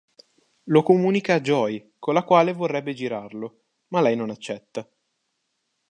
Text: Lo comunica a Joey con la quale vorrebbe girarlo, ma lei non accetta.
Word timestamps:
Lo 0.63 0.81
comunica 0.81 1.35
a 1.35 1.41
Joey 1.45 1.93
con 1.99 2.15
la 2.15 2.23
quale 2.23 2.53
vorrebbe 2.53 2.95
girarlo, 2.95 3.65
ma 3.89 4.01
lei 4.01 4.15
non 4.15 4.31
accetta. 4.31 4.89